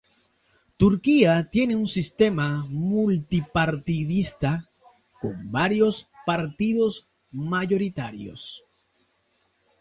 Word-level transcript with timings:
Turquía 0.77 1.47
tiene 1.51 1.75
un 1.75 1.85
sistema 1.85 2.65
multipartidista, 2.67 4.67
con 5.21 5.51
varios 5.51 6.09
partidos 6.25 7.07
mayoritarios. 7.29 8.63